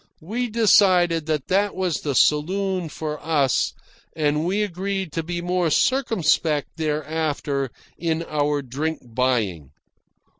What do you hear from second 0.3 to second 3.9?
decided that that was the saloon for us,